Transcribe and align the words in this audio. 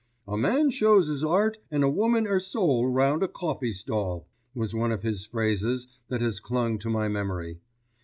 "A 0.27 0.35
man 0.35 0.71
shows 0.71 1.09
'is 1.09 1.23
'eart 1.23 1.59
an' 1.69 1.83
a 1.83 1.87
woman 1.87 2.25
'er 2.25 2.39
soul 2.39 2.87
round 2.87 3.21
a 3.21 3.27
coffee 3.27 3.71
stall," 3.71 4.25
was 4.55 4.73
one 4.73 4.91
of 4.91 5.03
his 5.03 5.27
phrases 5.27 5.87
that 6.07 6.21
has 6.21 6.39
clung 6.39 6.79
to 6.79 6.89
my 6.89 7.07
memory. 7.07 7.59